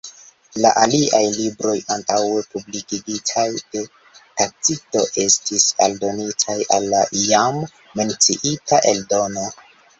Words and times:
La 0.65 0.69
aliaj 0.83 1.19
libroj 1.33 1.73
antaŭe 1.95 2.39
publikigitaj 2.55 3.45
de 3.75 3.85
Tacito 4.15 5.05
estis 5.27 5.69
aldonitaj 5.89 6.59
al 6.79 6.91
la 6.97 7.05
jam 7.29 7.63
menciita 8.03 8.85
eldono. 8.95 9.49